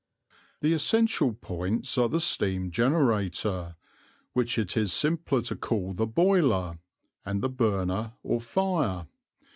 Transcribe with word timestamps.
The 0.61 0.73
essential 0.73 1.31
points 1.33 1.95
are 1.95 2.09
the 2.09 2.19
steam 2.19 2.71
generator, 2.71 3.75
which 4.33 4.57
it 4.57 4.75
is 4.75 4.91
simpler 4.91 5.43
to 5.43 5.55
call 5.55 5.93
the 5.93 6.07
boiler, 6.07 6.79
and 7.23 7.43
the 7.43 7.49
burner, 7.49 8.13
or 8.23 8.41
fire. 8.41 9.05